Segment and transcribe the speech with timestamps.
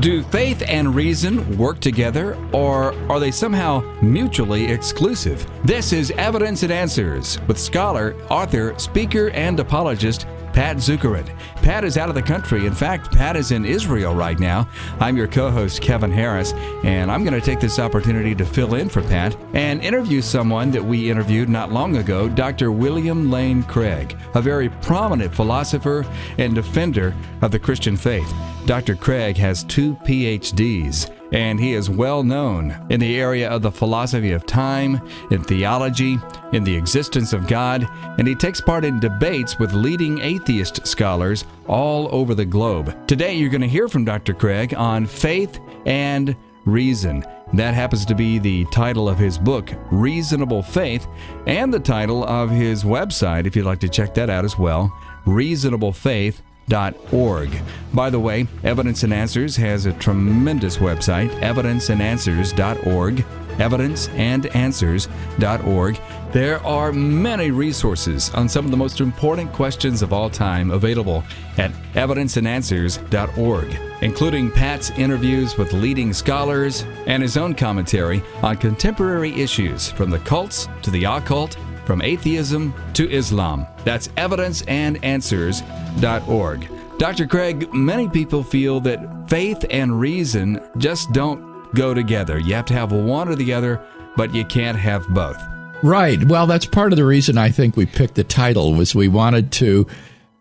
[0.00, 5.44] Do faith and reason work together, or are they somehow mutually exclusive?
[5.64, 11.28] This is Evidence and Answers with scholar, author, speaker, and apologist Pat Zukeran.
[11.62, 12.64] Pat is out of the country.
[12.64, 14.68] In fact, Pat is in Israel right now.
[15.00, 16.52] I'm your co host, Kevin Harris,
[16.84, 20.70] and I'm going to take this opportunity to fill in for Pat and interview someone
[20.70, 22.70] that we interviewed not long ago, Dr.
[22.70, 26.06] William Lane Craig, a very prominent philosopher
[26.38, 28.32] and defender of the Christian faith.
[28.68, 28.96] Dr.
[28.96, 34.32] Craig has two PhDs and he is well known in the area of the philosophy
[34.32, 35.00] of time,
[35.30, 36.18] in theology,
[36.52, 41.46] in the existence of God, and he takes part in debates with leading atheist scholars
[41.66, 42.94] all over the globe.
[43.08, 44.34] Today, you're going to hear from Dr.
[44.34, 47.24] Craig on faith and reason.
[47.54, 51.06] That happens to be the title of his book, Reasonable Faith,
[51.46, 54.94] and the title of his website, if you'd like to check that out as well,
[55.24, 57.62] Reasonable Faith evidenceandanswers.org.
[57.92, 63.24] By the way, Evidence and Answers has a tremendous website, evidenceandanswers.org,
[63.56, 66.00] evidenceandanswers.org.
[66.30, 71.24] There are many resources on some of the most important questions of all time available
[71.56, 79.90] at evidenceandanswers.org, including Pat's interviews with leading scholars and his own commentary on contemporary issues
[79.90, 81.56] from the cults to the occult
[81.88, 83.66] from atheism to Islam.
[83.82, 86.68] That's evidenceandanswers.org.
[86.98, 87.26] Dr.
[87.26, 92.38] Craig, many people feel that faith and reason just don't go together.
[92.38, 93.80] You have to have one or the other,
[94.16, 95.42] but you can't have both.
[95.82, 96.22] Right.
[96.24, 99.50] Well, that's part of the reason I think we picked the title was we wanted
[99.52, 99.86] to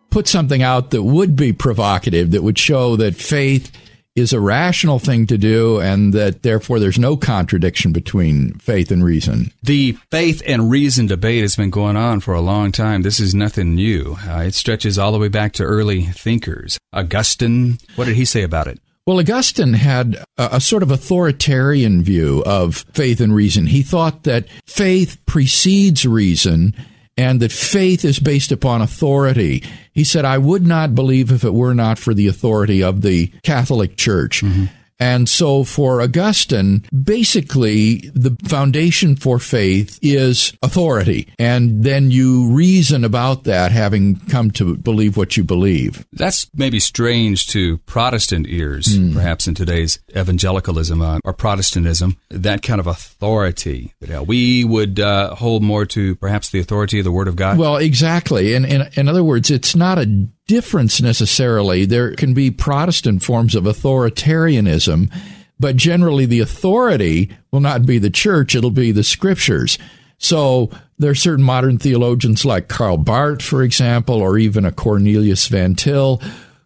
[0.09, 3.71] put something out that would be provocative, that would show that faith
[4.17, 9.03] is a rational thing to do and that therefore there's no contradiction between faith and
[9.03, 9.51] reason.
[9.61, 13.03] The faith and reason debate has been going on for a long time.
[13.03, 14.17] This is nothing new.
[14.27, 16.79] Uh, it stretches all the way back to early thinkers.
[16.91, 18.79] Augustine, what did he say about it?
[19.05, 23.67] Well, Augustine had a, a, sort of authoritarian view of faith and reason.
[23.67, 26.73] He thought that faith precedes reason
[27.17, 29.63] and that faith is based upon authority.
[29.91, 33.27] He said, I would not believe if it were not for the authority of the
[33.43, 34.41] Catholic Church.
[34.41, 34.65] Mm-hmm.
[34.99, 41.27] And so for Augustine, basically the foundation for faith is authority.
[41.37, 46.05] And then you reason about that having come to believe what you believe.
[46.13, 49.13] That's maybe strange to Protestant ears, mm.
[49.13, 53.93] perhaps in today's evangelicalism uh, or Protestantism, that kind of authority.
[54.11, 57.57] Uh, we would uh, hold more to perhaps the authority of the Word of God.
[57.57, 58.53] Well, exactly.
[58.53, 61.85] In, in, in other words, it's not a difference necessarily.
[61.85, 65.13] There can be Protestant forms of authoritarianism,
[65.59, 69.77] but generally the authority will not be the church, it'll be the scriptures.
[70.17, 75.47] So there are certain modern theologians like Karl Barth, for example, or even a Cornelius
[75.47, 76.21] Van Til,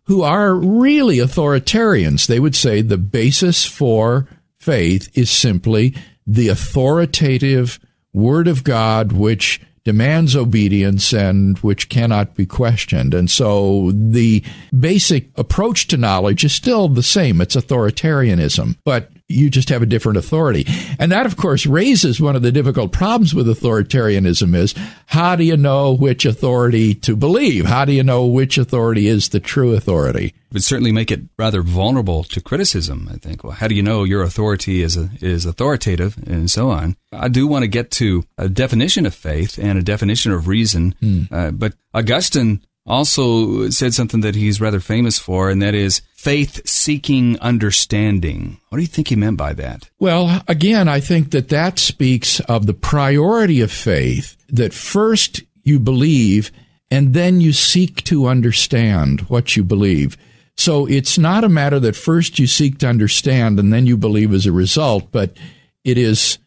[0.06, 2.28] who are really authoritarians.
[2.28, 4.28] They would say the basis for
[4.60, 7.80] faith is simply the authoritative
[8.14, 13.14] Word of God, which demands obedience and which cannot be questioned.
[13.14, 14.44] And so the
[14.78, 17.42] basic approach to knowledge is still the same.
[17.42, 20.66] It's authoritarianism, but you just have a different authority.
[21.00, 24.76] And that, of course, raises one of the difficult problems with authoritarianism is
[25.08, 27.66] how do you know which authority to believe?
[27.66, 30.34] How do you know which authority is the true authority?
[30.52, 33.44] It would certainly make it rather vulnerable to criticism, I think.
[33.44, 36.98] Well, how do you know your authority is, a, is authoritative and so on?
[37.14, 40.96] I do want to get to a definition of faith and a definition of reason,
[41.00, 41.24] hmm.
[41.32, 46.62] uh, but Augustine also said something that he's rather famous for, and that is faith
[46.68, 48.60] seeking understanding.
[48.70, 49.90] What do you think he meant by that?
[50.00, 55.80] Well, again, I think that that speaks of the priority of faith, that first you
[55.80, 56.52] believe
[56.92, 60.18] and then you seek to understand what you believe.
[60.58, 64.34] So it's not a matter that first you seek to understand and then you believe
[64.34, 65.38] as a result, but
[65.86, 66.38] it is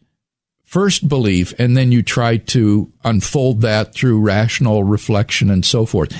[0.63, 6.13] first belief, and then you try to unfold that through rational reflection and so forth.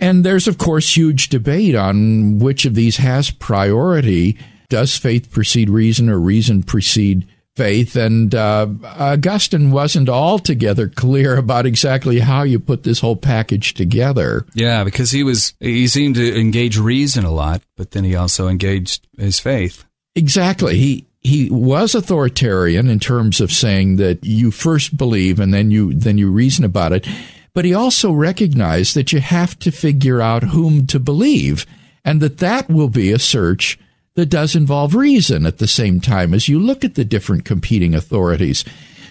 [0.00, 4.38] And there's, of course, huge debate on which of these has priority.
[4.70, 7.96] Does faith precede reason or reason precede faith?
[7.96, 14.46] And uh, Augustine wasn't altogether clear about exactly how you put this whole package together.
[14.54, 18.48] Yeah, because he was, he seemed to engage reason a lot, but then he also
[18.48, 19.84] engaged his faith.
[20.14, 20.76] Exactly.
[20.76, 25.92] He, he was authoritarian in terms of saying that you first believe and then you
[25.92, 27.06] then you reason about it
[27.52, 31.66] but he also recognized that you have to figure out whom to believe
[32.04, 33.78] and that that will be a search
[34.14, 37.94] that does involve reason at the same time as you look at the different competing
[37.94, 38.64] authorities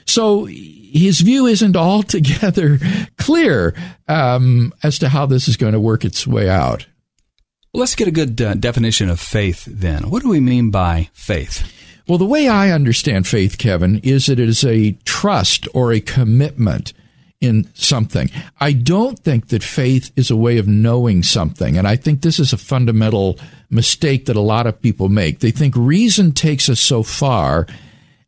[0.06, 2.80] so his view isn't altogether
[3.18, 3.74] clear
[4.08, 6.86] um, as to how this is going to work its way out
[7.74, 10.10] Let's get a good uh, definition of faith then.
[10.10, 11.72] What do we mean by faith?
[12.08, 16.00] Well, the way I understand faith, Kevin, is that it is a trust or a
[16.00, 16.94] commitment
[17.42, 18.30] in something.
[18.60, 21.78] I don't think that faith is a way of knowing something.
[21.78, 23.40] And I think this is a fundamental
[23.70, 25.40] mistake that a lot of people make.
[25.40, 27.66] They think reason takes us so far,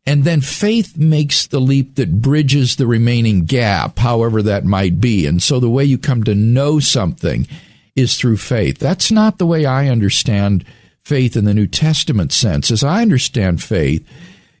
[0.06, 5.26] and then faith makes the leap that bridges the remaining gap, however that might be.
[5.26, 7.46] And so the way you come to know something
[7.94, 8.78] is through faith.
[8.78, 10.64] That's not the way I understand
[11.04, 12.70] faith in the New Testament sense.
[12.70, 14.08] As I understand faith,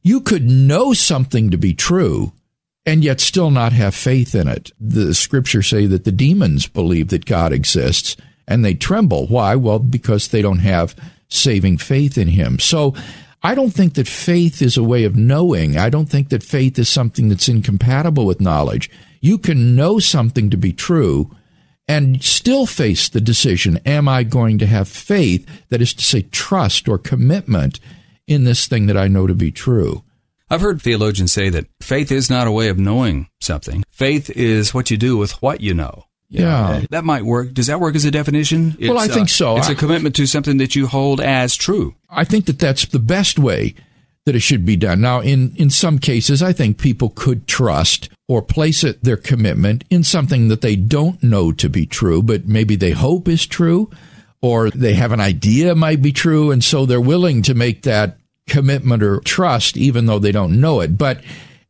[0.02, 2.32] you could know something to be true
[2.84, 4.72] and yet still not have faith in it.
[4.80, 8.16] The scriptures say that the demons believe that God exists
[8.48, 9.26] and they tremble.
[9.26, 9.54] Why?
[9.54, 10.96] Well, because they don't have
[11.28, 12.58] saving faith in him.
[12.58, 12.94] So
[13.42, 15.76] I don't think that faith is a way of knowing.
[15.76, 18.90] I don't think that faith is something that's incompatible with knowledge.
[19.20, 21.34] You can know something to be true
[21.88, 26.22] and still face the decision am I going to have faith, that is to say,
[26.22, 27.80] trust or commitment
[28.26, 30.04] in this thing that I know to be true?
[30.52, 33.84] I've heard theologians say that faith is not a way of knowing something.
[33.90, 36.04] Faith is what you do with what you know.
[36.28, 36.82] Yeah.
[36.90, 37.54] That might work.
[37.54, 38.76] Does that work as a definition?
[38.78, 39.54] It's, well, I think so.
[39.54, 41.94] Uh, it's a commitment to something that you hold as true.
[42.10, 43.74] I think that that's the best way
[44.26, 45.00] that it should be done.
[45.00, 49.84] Now, in, in some cases, I think people could trust or place it, their commitment
[49.88, 53.90] in something that they don't know to be true, but maybe they hope is true,
[54.42, 58.18] or they have an idea might be true, and so they're willing to make that
[58.48, 60.98] commitment or trust, even though they don't know it.
[60.98, 61.22] But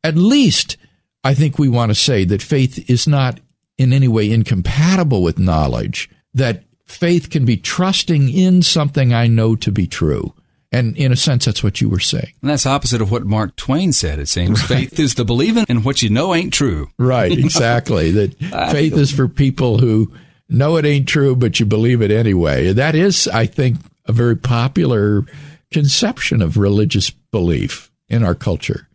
[0.02, 0.76] at least
[1.24, 3.40] I think we want to say that faith is not
[3.78, 9.56] in any way incompatible with knowledge, that faith can be trusting in something I know
[9.56, 10.34] to be true.
[10.74, 12.32] And in a sense, that's what you were saying.
[12.40, 14.60] And that's opposite of what Mark Twain said, it seems.
[14.60, 14.88] Right.
[14.88, 16.88] Faith is the believing in what you know ain't true.
[16.98, 18.10] Right, exactly.
[18.12, 18.38] that
[18.72, 20.12] faith is for people who
[20.48, 22.72] know it ain't true, but you believe it anyway.
[22.72, 25.25] That is, I think, a very popular
[25.72, 28.88] conception of religious belief in our culture.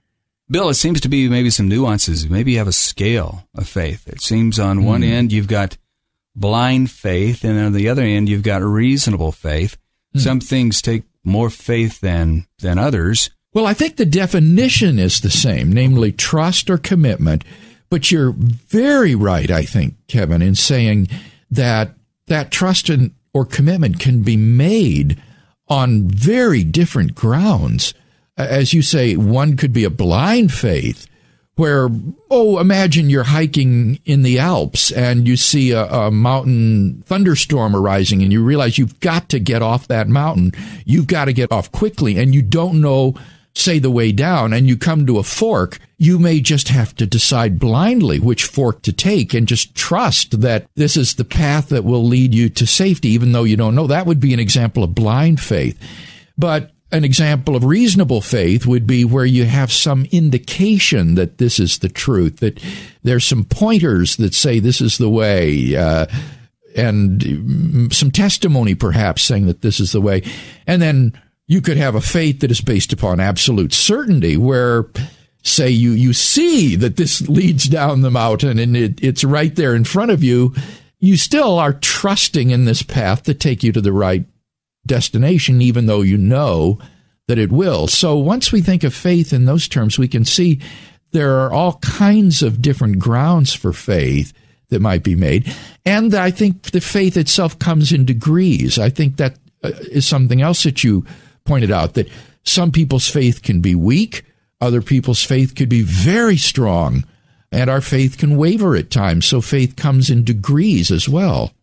[0.50, 2.30] Bill, it seems to be maybe some nuances.
[2.30, 4.08] Maybe you have a scale of faith.
[4.08, 5.12] It seems on one mm.
[5.12, 5.78] end you've got
[6.36, 9.78] blind faith, and on the other end you've got reasonable faith.
[10.16, 10.20] Mm.
[10.22, 13.30] Some things take more faith than than others.
[13.54, 17.44] Well, I think the definition is the same, namely trust or commitment.
[17.90, 21.08] But you're very right, I think, Kevin, in saying
[21.50, 21.92] that
[22.28, 25.22] that trust and, or commitment can be made
[25.70, 27.94] on very different grounds.
[28.38, 31.08] As you say, one could be a blind faith
[31.56, 31.90] where,
[32.30, 38.22] oh, imagine you're hiking in the Alps and you see a, a, mountain thunderstorm arising
[38.22, 40.52] and you realize you've got to get off that mountain.
[40.86, 43.16] You've got to get off quickly and you don't know
[43.58, 47.06] say the way down and you come to a fork, you may just have to
[47.06, 51.84] decide blindly which fork to take and just trust that this is the path that
[51.84, 53.88] will lead you to safety, even though you don't know.
[53.88, 55.80] That would be an example of blind faith.
[56.38, 61.60] But an example of reasonable faith would be where you have some indication that this
[61.60, 62.62] is the truth, that
[63.04, 66.06] there's some pointers that say this is the way, uh,
[66.78, 70.22] and some testimony perhaps saying that this is the way.
[70.66, 74.86] And then you could have a faith that is based upon absolute certainty, where,
[75.44, 79.74] say, you, you see that this leads down the mountain and it, it's right there
[79.74, 80.54] in front of you.
[81.00, 84.26] You still are trusting in this path to take you to the right
[84.86, 86.80] destination, even though you know
[87.28, 87.88] that it will.
[87.88, 90.60] So once we think of faith in those terms, we can see
[91.12, 94.34] there are all kinds of different grounds for faith
[94.70, 95.54] that might be made.
[95.86, 98.78] And I think the faith itself comes in degrees.
[98.78, 101.06] I think that uh, something else that you
[101.48, 102.10] pointed out that
[102.44, 104.24] some people's faith can be weak,
[104.62, 107.04] other people's faith could be very strong,
[107.52, 109.26] and our faith can waver at times.
[109.26, 111.54] So faith comes in degrees as well.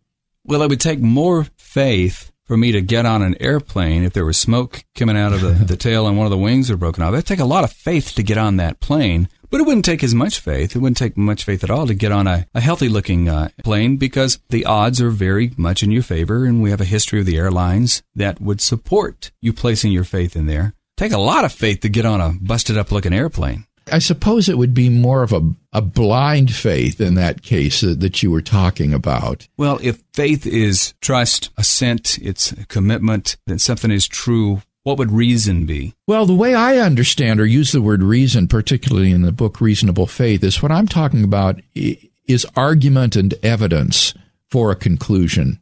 [0.44, 4.26] Well, it would take more faith for me to get on an airplane if there
[4.26, 7.02] was smoke coming out of the, the tail and one of the wings were broken
[7.02, 7.14] off.
[7.14, 9.28] It'd take a lot of faith to get on that plane.
[9.50, 10.74] But it wouldn't take as much faith.
[10.74, 13.48] It wouldn't take much faith at all to get on a, a healthy looking uh,
[13.62, 16.44] plane because the odds are very much in your favor.
[16.44, 20.36] And we have a history of the airlines that would support you placing your faith
[20.36, 20.74] in there.
[20.96, 23.66] Take a lot of faith to get on a busted up looking airplane.
[23.92, 28.00] I suppose it would be more of a, a blind faith in that case that,
[28.00, 29.46] that you were talking about.
[29.58, 35.66] Well, if faith is trust, assent, it's commitment, then something is true what would reason
[35.66, 35.94] be?
[36.06, 40.06] Well, the way I understand or use the word reason, particularly in the book Reasonable
[40.06, 44.14] Faith, is what I'm talking about is argument and evidence
[44.50, 45.58] for a conclusion.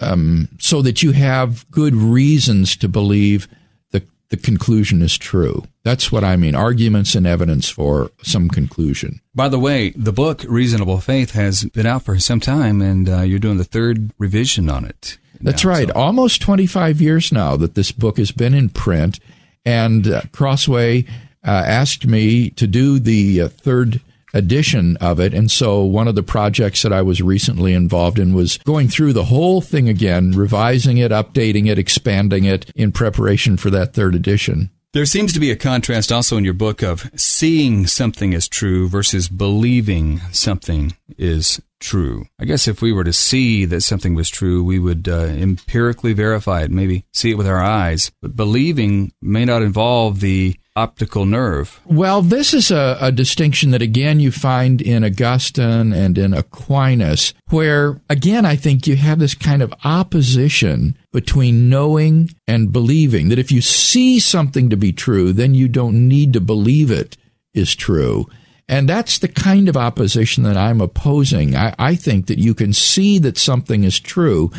[0.00, 3.48] Um, so that you have good reasons to believe
[3.90, 5.64] the, the conclusion is true.
[5.82, 9.20] That's what I mean arguments and evidence for some conclusion.
[9.34, 13.20] By the way, the book Reasonable Faith has been out for some time, and uh,
[13.22, 15.18] you're doing the third revision on it.
[15.40, 15.88] That's now, right.
[15.88, 19.20] so- Almost 25 years now that this book has been in print,
[19.64, 21.04] and uh, Crossway
[21.46, 24.00] uh, asked me to do the uh, third
[24.34, 25.32] edition of it.
[25.32, 29.14] And so one of the projects that I was recently involved in was going through
[29.14, 34.14] the whole thing again, revising it, updating it, expanding it in preparation for that third
[34.14, 34.70] edition.
[34.92, 38.88] There seems to be a contrast also in your book of seeing something as true
[38.88, 42.26] versus believing something is true.
[42.38, 46.12] I guess if we were to see that something was true, we would uh, empirically
[46.12, 48.10] verify it, maybe see it with our eyes.
[48.20, 51.80] But believing may not involve the optical nerve.
[51.86, 57.34] Well, this is a, a, distinction that again you find in Augustine and in Aquinas,
[57.50, 63.28] where again I think you have this kind of opposition between knowing and believing.
[63.28, 67.16] That if you see something to be true, then you don't need to believe it
[67.54, 68.26] is true.
[68.68, 71.56] And that's the kind of opposition that I'm opposing.
[71.56, 74.50] I, I think that you can see that something is true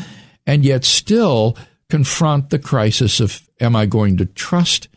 [0.47, 1.55] and yet still
[1.89, 4.87] confront the crisis of am I going to trust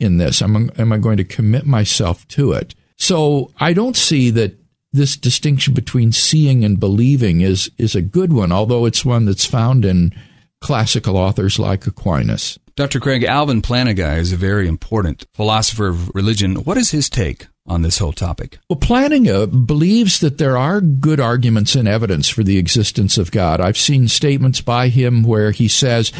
[0.00, 0.40] in this?
[0.40, 2.74] Am I, am I going to commit myself to it?
[2.96, 4.58] So I don't see that
[4.92, 9.46] this distinction between seeing and believing is, is a good one, although it's one that's
[9.46, 10.14] found in
[10.60, 12.58] classical authors like Aquinas.
[12.74, 13.00] Dr.
[13.00, 16.56] Craig, Alvin Plantinga is a very important philosopher of religion.
[16.56, 18.58] What is his take on this whole topic?
[18.68, 23.30] Well, Planning Plantinga believes that there are good arguments and evidence for the existence of
[23.30, 23.60] God.
[23.60, 26.12] I've seen statements by him where he says,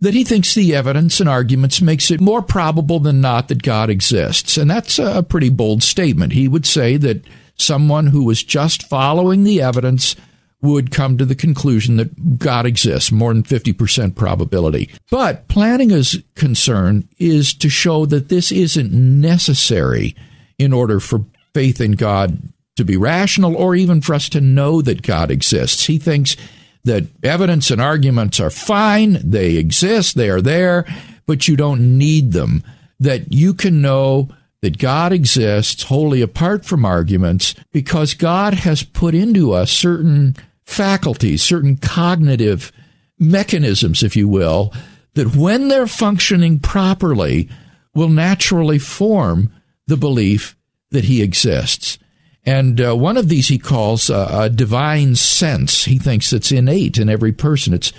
[0.00, 3.88] that he thinks the evidence and arguments makes it more probable than not that God
[3.88, 4.56] exists.
[4.58, 6.32] And that's a pretty bold statement.
[6.32, 7.24] He would say that
[7.56, 10.16] someone who was just following the evidence
[10.60, 14.90] would come to the conclusion that God exists, more than 50% probability.
[15.10, 20.16] But Plantinga's concern is to show that this isn't necessary
[20.58, 22.38] in order for faith in God
[22.76, 25.86] to be rational or even for us to know that God exists.
[25.86, 26.36] He thinks
[26.84, 30.84] that evidence and arguments are fine, they exist, they are there,
[31.26, 32.62] but you don't need them.
[33.00, 34.28] That you can know
[34.60, 41.42] that God exists wholly apart from arguments because God has put into us certain faculties,
[41.42, 42.72] certain cognitive
[43.18, 44.72] mechanisms, if you will,
[45.14, 47.48] that when they're functioning properly
[47.94, 49.52] will naturally form
[49.86, 50.56] the belief
[50.90, 51.98] that He exists.
[52.46, 55.84] And uh, one of these he calls uh, a divine sense.
[55.84, 57.72] He thinks it's innate in every person.
[57.72, 57.92] It's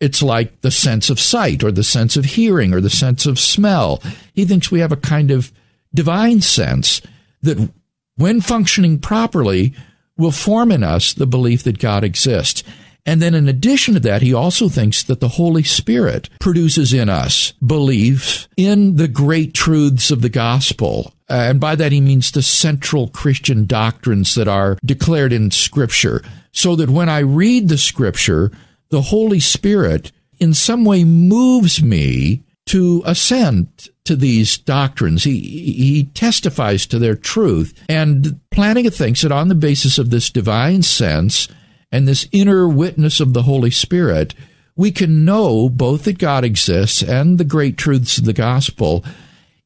[0.00, 3.38] it's like the sense of sight or the sense of hearing or the sense of
[3.38, 4.02] smell.
[4.34, 5.52] He thinks we have a kind of
[5.94, 7.00] divine sense
[7.42, 7.70] that
[8.16, 9.74] when functioning properly
[10.16, 12.62] will form in us the belief that God exists.
[13.06, 17.08] And then in addition to that, he also thinks that the Holy Spirit produces in
[17.08, 21.12] us belief in the great truths of the gospel.
[21.28, 26.22] Uh, and by that he means the central Christian doctrines that are declared in Scripture.
[26.52, 28.50] So that when I read the Scripture,
[28.90, 35.24] the Holy Spirit in some way moves me to assent to these doctrines.
[35.24, 37.74] He, he testifies to their truth.
[37.88, 41.48] And Plantinga thinks that on the basis of this divine sense,
[41.94, 44.34] and this inner witness of the Holy Spirit,
[44.74, 49.04] we can know both that God exists and the great truths of the gospel,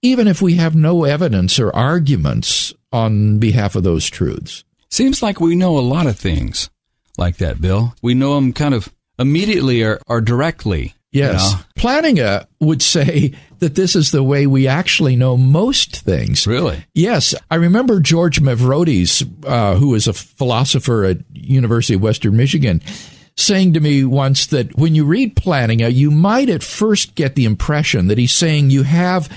[0.02, 4.62] even if we have no evidence or arguments on behalf of those truths.
[4.90, 6.68] Seems like we know a lot of things
[7.16, 7.94] like that, Bill.
[8.02, 10.94] We know them kind of immediately or, or directly.
[11.10, 11.52] Yes.
[11.52, 11.62] You know?
[11.76, 16.46] Plantinga would say that this is the way we actually know most things.
[16.46, 16.84] Really?
[16.94, 17.34] Yes.
[17.50, 22.80] I remember George Mavrodes, uh, who is a philosopher at University of Western Michigan,
[23.36, 27.44] saying to me once that when you read Plantinga, you might at first get the
[27.44, 29.28] impression that he's saying you have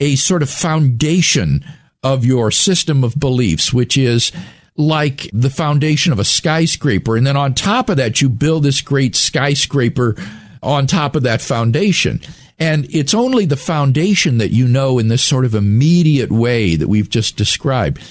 [0.00, 1.64] a sort of foundation
[2.02, 4.30] of your system of beliefs, which is
[4.76, 7.16] like the foundation of a skyscraper.
[7.16, 10.14] And then on top of that, you build this great skyscraper
[10.62, 12.20] on top of that foundation.
[12.58, 16.88] And it's only the foundation that you know in this sort of immediate way that
[16.88, 18.02] we've just described.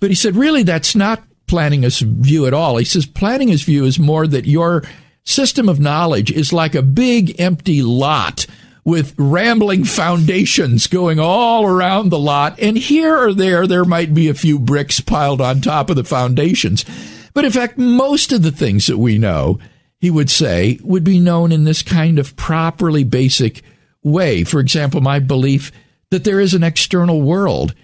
[0.00, 2.76] But he said, really, that's not Plantinga's view at all.
[2.76, 4.84] He says Plantinga's view is more that your
[5.24, 8.46] system of knowledge is like a big empty lot
[8.84, 12.58] with rambling foundations going all around the lot.
[12.58, 16.04] And here or there, there might be a few bricks piled on top of the
[16.04, 16.84] foundations.
[17.34, 19.58] But in fact, most of the things that we know,
[20.00, 23.62] he would say, would be known in this kind of properly basic
[24.02, 24.44] way.
[24.44, 25.72] For example, my belief
[26.10, 27.74] that there is an external world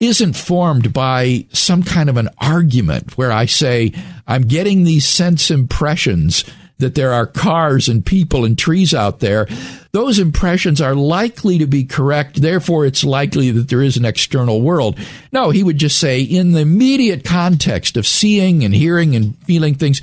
[0.00, 3.92] isn't formed by some kind of an argument where I say,
[4.26, 6.44] I'm getting these sense impressions
[6.78, 9.46] that there are cars and people and trees out there.
[9.92, 12.42] Those impressions are likely to be correct.
[12.42, 14.98] Therefore, it's likely that there is an external world.
[15.30, 19.76] No, he would just say, in the immediate context of seeing and hearing and feeling
[19.76, 20.02] things,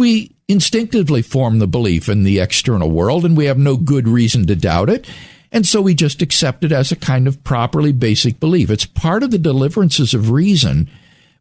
[0.00, 4.46] we instinctively form the belief in the external world, and we have no good reason
[4.46, 5.06] to doubt it.
[5.52, 8.70] And so we just accept it as a kind of properly basic belief.
[8.70, 10.88] It's part of the deliverances of reason,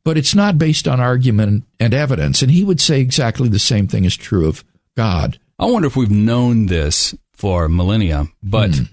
[0.04, 2.42] but it's not based on argument and evidence.
[2.42, 4.64] And he would say exactly the same thing is true of
[4.98, 5.40] God.
[5.58, 8.84] I wonder if we've known this for millennia, but hmm.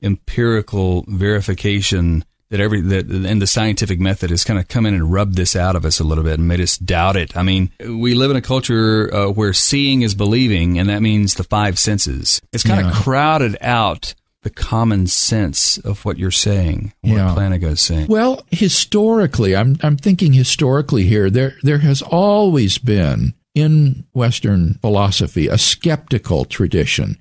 [0.00, 5.10] empirical verification that every that and the scientific method has kind of come in and
[5.10, 7.34] rubbed this out of us a little bit and made us doubt it.
[7.34, 11.34] I mean, we live in a culture uh, where seeing is believing, and that means
[11.34, 12.42] the five senses.
[12.52, 12.90] It's kind yeah.
[12.90, 17.50] of crowded out the common sense of what you're saying, what yeah.
[17.68, 18.08] Is saying.
[18.08, 21.30] Well, historically, I'm I'm thinking historically here.
[21.30, 27.16] There there has always been in Western philosophy a skeptical tradition.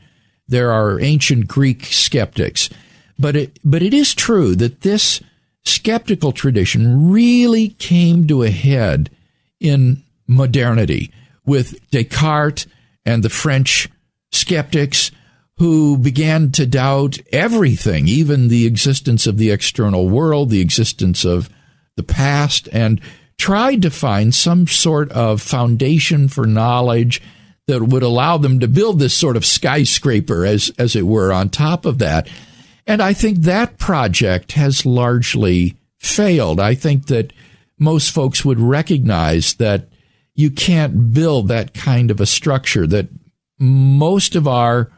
[0.50, 2.70] There are ancient Greek skeptics
[3.22, 5.22] but it, but it is true that this
[5.64, 9.10] skeptical tradition really came to a head
[9.60, 11.12] in modernity
[11.46, 12.68] with Descartes
[13.06, 13.90] and the French
[14.32, 15.12] skeptics
[15.58, 21.50] who began to doubt everything, even the existence of the external world, the existence of
[21.96, 23.00] the past, and
[23.38, 27.22] tried to find some sort of foundation for knowledge
[27.68, 31.50] that would allow them to build this sort of skyscraper, as, as it were, on
[31.50, 32.28] top of that.
[32.88, 36.60] And I think that project has largely failed.
[36.60, 37.34] I think that
[37.78, 39.88] most folks would recognize that
[40.36, 43.08] you can't build that kind of a structure, that
[43.60, 44.92] most of our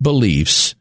[0.00, 0.74] beliefs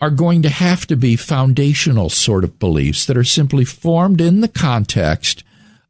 [0.00, 4.40] are going to have to be foundational sort of beliefs that are simply formed in
[4.40, 5.42] the context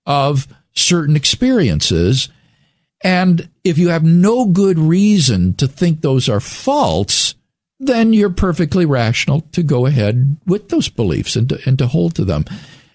[0.06, 2.28] of certain experiences.
[3.02, 7.34] And if you have no good reason to think those are false,
[7.80, 12.14] then you're perfectly rational to go ahead with those beliefs and to, and to hold
[12.16, 12.44] to them.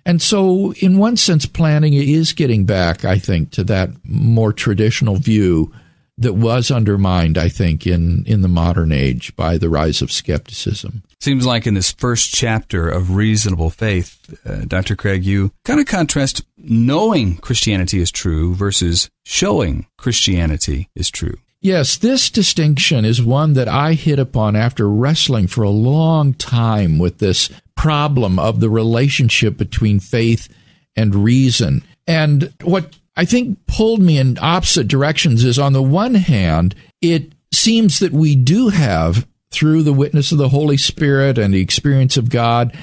[0.05, 5.15] And so, in one sense, Plantinga is getting back, I think, to that more traditional
[5.15, 5.73] view
[6.17, 11.03] that was undermined, I think, in, in the modern age by the rise of skepticism.
[11.19, 14.95] Seems like in this first chapter of Reasonable Faith, uh, Dr.
[14.95, 21.37] Craig, you kind of contrast knowing Christianity is true versus showing Christianity is true.
[21.63, 26.99] Yes, this distinction is one that I hit upon after wrestling for a long time
[26.99, 30.53] with this problem of the relationship between faith
[30.97, 31.81] and reason.
[32.05, 37.31] And what I think pulled me in opposite directions is on the one hand, it
[37.53, 42.17] seems that we do have, through the witness of the Holy Spirit and the experience
[42.17, 42.77] of God,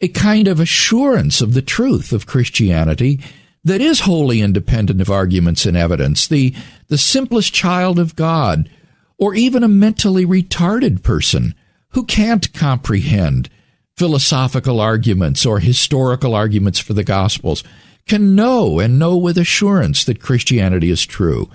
[0.00, 3.20] a kind of assurance of the truth of Christianity
[3.64, 6.26] that is wholly independent of arguments and evidence.
[6.26, 6.54] The,
[6.88, 8.70] the simplest child of God,
[9.18, 11.54] or even a mentally retarded person
[11.90, 13.48] who can't comprehend
[13.96, 17.64] philosophical arguments or historical arguments for the Gospels,
[18.06, 21.48] can know and know with assurance that Christianity is true.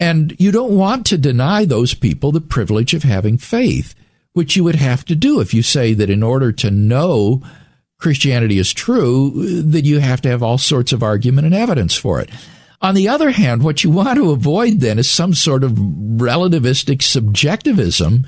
[0.00, 3.94] And you don't want to deny those people the privilege of having faith,
[4.32, 7.42] which you would have to do if you say that in order to know
[7.98, 12.20] Christianity is true, that you have to have all sorts of argument and evidence for
[12.20, 12.30] it.
[12.82, 17.02] On the other hand, what you want to avoid then is some sort of relativistic
[17.02, 18.26] subjectivism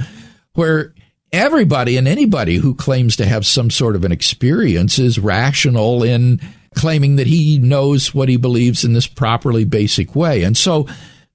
[0.55, 0.95] where
[1.33, 6.41] everybody and anybody who claims to have some sort of an experience is rational in
[6.75, 10.43] claiming that he knows what he believes in this properly basic way.
[10.43, 10.87] And so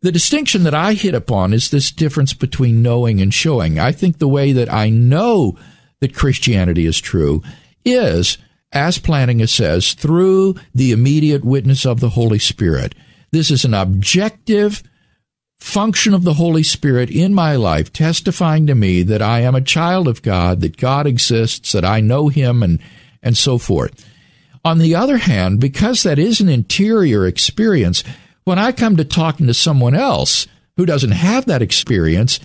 [0.02, 3.78] the distinction that I hit upon is this difference between knowing and showing.
[3.78, 5.58] I think the way that I know
[6.00, 7.44] that Christianity is true
[7.86, 8.38] is,
[8.72, 12.96] as Plantinga says, through the immediate witness of the Holy Spirit.
[13.32, 14.84] This is an objective
[15.60, 19.62] function of the Holy Spirit in my life, testifying to me that I am a
[19.62, 22.80] child of God, that God exists, that I know Him, and,
[23.22, 24.06] and so forth.
[24.66, 28.04] On the other hand, because that is an interior experience,
[28.44, 32.40] when I come to talking to someone else who doesn't have that experience,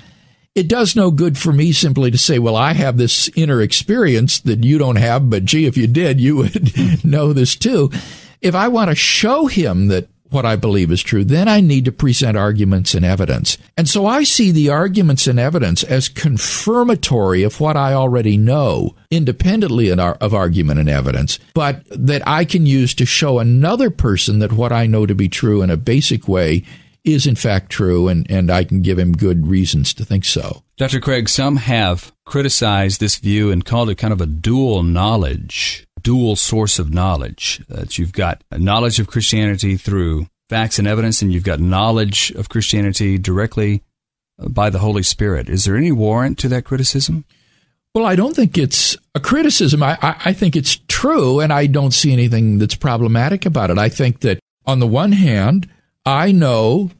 [0.57, 4.41] it does no good for me simply to say, well, I have this inner experience
[4.41, 7.91] that you don't have, but gee, if you did, you would know this too.
[8.41, 11.85] If I want to show him that what I believe is true, then I need
[11.85, 13.59] to present arguments and evidence.
[13.77, 18.97] And so I see the arguments and evidence as confirmatory of what I already know,
[19.11, 24.53] independently of argument and evidence, but that I can use to show another person that
[24.53, 26.65] what I know to be true in a basic way
[27.07, 30.63] is in fact true, and, and I can give him good reasons to think so.
[30.77, 31.01] Dr.
[31.01, 36.37] Craig, some have criticized this view and called it kind of a dual knowledge, dual
[36.37, 37.63] source of knowledge.
[37.69, 42.49] That you've got knowledge of Christianity through facts and evidence, and you've got knowledge of
[42.49, 43.83] Christianity directly
[44.39, 45.49] uh, by the Holy Spirit.
[45.49, 47.25] Is there any warrant to that criticism?
[47.95, 49.83] Well, I don't think it's a criticism.
[49.83, 53.79] I, I, I, think it's true, and I don't see anything that's problematic about it.
[53.79, 55.67] I think that on the one hand,
[56.07, 56.91] I know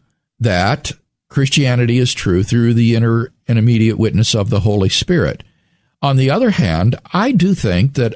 [0.41, 0.91] that
[1.29, 5.45] Christianity is true through the inner and immediate witness of the Holy Spirit.
[6.03, 8.15] On the other hand, I do think that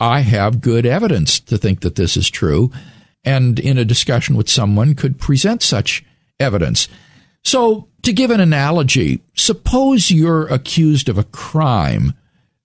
[0.00, 2.72] I have good evidence to think that this is true,
[3.24, 6.02] and in a discussion with someone could present such
[6.40, 6.88] evidence.
[7.44, 12.14] So, to give an analogy, suppose you're accused of a crime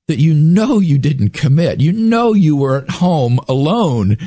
[0.07, 1.79] that you know you didn't commit.
[1.79, 4.17] You know you were at home alone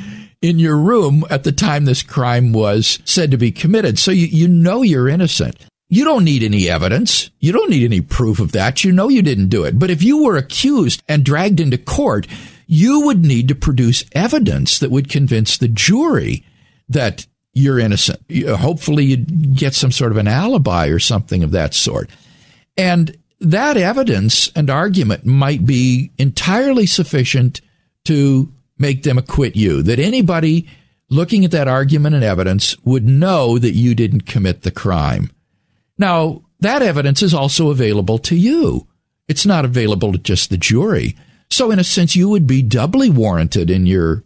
[0.41, 3.99] in your room at the time this crime was said to be committed.
[3.99, 5.57] So you, you know you're innocent.
[5.89, 7.29] You don't need any evidence.
[7.39, 8.83] You don't need any proof of that.
[8.83, 9.77] You know you didn't do it.
[9.77, 12.27] But if you were accused and dragged into court,
[12.65, 16.45] you would need to produce evidence that would convince the jury
[16.87, 18.21] that you're innocent.
[18.31, 22.09] Uh, hopefully you'd get some sort of an alibi or something of that sort.
[22.77, 27.59] And that evidence and argument might be entirely sufficient
[28.05, 28.51] to
[28.81, 29.81] make them acquit you.
[29.83, 30.67] That anybody
[31.09, 35.31] looking at that argument and evidence would know that you didn't commit the crime.
[35.97, 38.87] Now, that evidence is also available to you.
[39.27, 41.15] It's not available to just the jury.
[41.49, 44.23] So, in a sense, you would be doubly warranted in your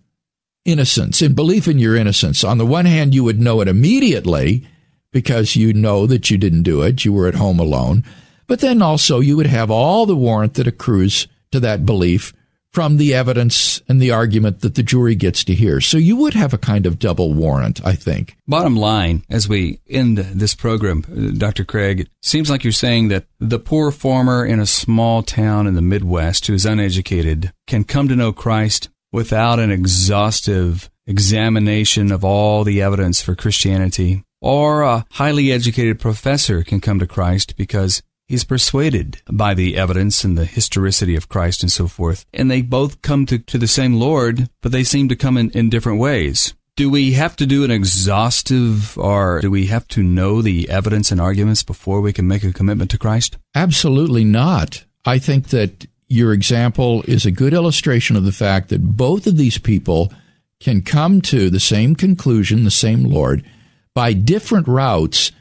[0.64, 2.44] innocence, in belief in your innocence.
[2.44, 4.68] On the one hand, you would know it immediately
[5.12, 8.04] because you know that you didn't do it, you were at home alone.
[8.48, 12.34] But then also, you would have all the warrant that accrues to that belief
[12.76, 15.80] from the evidence and the argument that the jury gets to hear.
[15.80, 18.36] So you would have a kind of double warrant, I think.
[18.50, 21.64] Bottom line, as we end this program, uh, Dr.
[21.64, 25.82] Craig, seems like you're saying that the poor farmer in a small town in the
[25.82, 32.66] Midwest who is uneducated can come to know Christ without an exhaustive examination of all
[32.66, 34.22] the evidence for Christianity.
[34.42, 40.24] Or a highly educated professor can come to Christ because He's persuaded by the evidence
[40.24, 42.26] and the historicity of Christ and so forth.
[42.34, 45.52] And they both come to, to the same Lord, but they seem to come in,
[45.52, 46.56] in different ways.
[46.76, 51.12] Do we have to do an exhaustive or do we have to know the evidence
[51.12, 53.38] and arguments before we can make a commitment to Christ?
[53.54, 54.84] Absolutely not.
[55.06, 59.38] I think that your example is a good illustration of the fact that both of
[59.38, 60.12] these people
[60.60, 63.46] can come to the same conclusion, the same Lord,
[63.94, 65.32] by different routes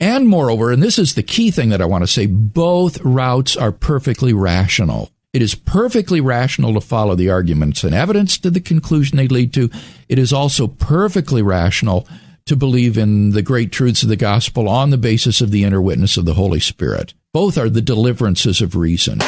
[0.00, 3.56] and moreover, and this is the key thing that I want to say, both routes
[3.56, 5.10] are perfectly rational.
[5.32, 9.52] It is perfectly rational to follow the arguments and evidence to the conclusion they lead
[9.54, 9.70] to.
[10.08, 12.08] It is also perfectly rational
[12.46, 15.80] to believe in the great truths of the gospel on the basis of the inner
[15.80, 17.14] witness of the Holy Spirit.
[17.32, 19.18] Both are the deliverances of reason.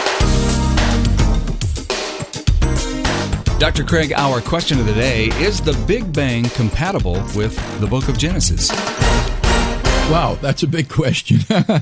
[3.60, 3.84] Dr.
[3.84, 8.18] Craig, our question of the day is the Big Bang compatible with the book of
[8.18, 8.72] Genesis?
[10.10, 11.38] Wow, that's a big question.
[11.50, 11.80] uh,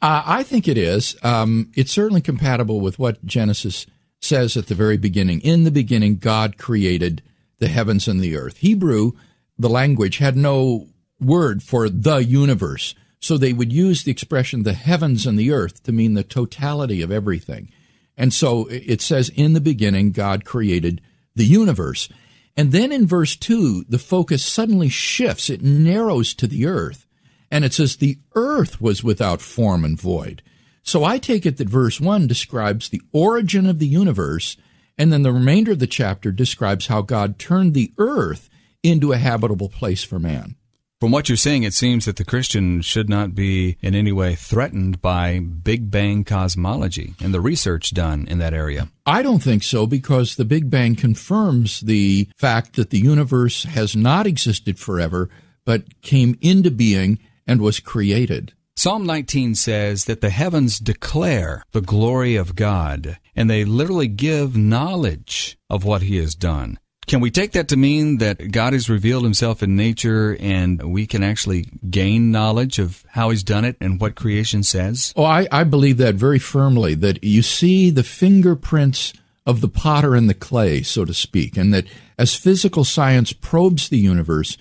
[0.00, 1.16] I think it is.
[1.22, 3.86] Um, it's certainly compatible with what Genesis
[4.20, 5.40] says at the very beginning.
[5.40, 7.22] In the beginning, God created
[7.58, 8.58] the heavens and the earth.
[8.58, 9.12] Hebrew,
[9.58, 10.86] the language, had no
[11.20, 12.94] word for the universe.
[13.20, 17.02] So they would use the expression the heavens and the earth to mean the totality
[17.02, 17.70] of everything.
[18.16, 21.00] And so it says, in the beginning, God created
[21.34, 22.08] the universe.
[22.56, 25.48] And then in verse 2, the focus suddenly shifts.
[25.48, 27.06] It narrows to the earth.
[27.50, 30.42] And it says the earth was without form and void.
[30.82, 34.56] So I take it that verse 1 describes the origin of the universe,
[34.96, 38.48] and then the remainder of the chapter describes how God turned the earth
[38.82, 40.56] into a habitable place for man.
[41.00, 44.34] From what you're saying, it seems that the Christian should not be in any way
[44.34, 48.88] threatened by Big Bang cosmology and the research done in that area.
[49.06, 53.96] I don't think so because the Big Bang confirms the fact that the universe has
[53.96, 55.30] not existed forever,
[55.64, 57.18] but came into being
[57.50, 58.52] and was created.
[58.76, 64.56] Psalm 19 says that the heavens declare the glory of God, and they literally give
[64.56, 66.78] knowledge of what He has done.
[67.08, 71.08] Can we take that to mean that God has revealed Himself in nature and we
[71.08, 75.12] can actually gain knowledge of how He's done it and what creation says?
[75.16, 79.12] Oh, I, I believe that very firmly, that you see the fingerprints
[79.44, 81.86] of the potter and the clay, so to speak, and that
[82.16, 84.56] as physical science probes the universe,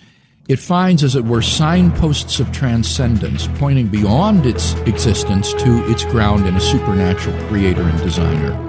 [0.49, 6.47] it finds, as it were, signposts of transcendence, pointing beyond its existence to its ground
[6.47, 8.68] in a supernatural creator and designer.